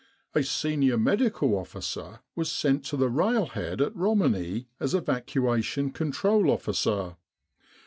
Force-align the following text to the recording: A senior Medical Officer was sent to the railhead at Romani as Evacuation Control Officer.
A 0.33 0.41
senior 0.41 0.97
Medical 0.97 1.55
Officer 1.55 2.21
was 2.35 2.51
sent 2.51 2.83
to 2.85 2.97
the 2.97 3.07
railhead 3.07 3.81
at 3.81 3.95
Romani 3.95 4.67
as 4.79 4.95
Evacuation 4.95 5.91
Control 5.91 6.49
Officer. 6.49 7.17